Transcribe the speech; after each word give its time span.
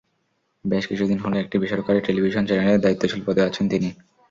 বেশ 0.65 0.83
কিছুদিন 0.87 1.17
হলো 1.19 1.35
একটি 1.39 1.55
বেসরকারি 1.61 1.99
টেলিভিশন 2.01 2.43
চ্যানেলের 2.47 2.83
দায়িত্বশীল 2.83 3.21
পদে 3.25 3.41
আছেন 3.49 3.65
তিনি। 3.71 3.89